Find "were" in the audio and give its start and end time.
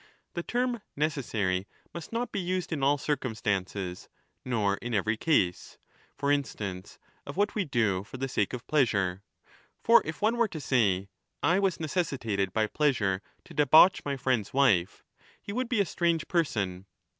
10.37-10.47